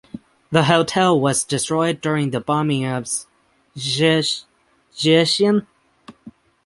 The 0.49 0.63
hotel 0.63 1.19
was 1.19 1.43
destroyed 1.43 2.01
during 2.01 2.31
the 2.31 2.39
bombing 2.41 2.85
of 2.85 3.05
Szczecin. 3.77 5.67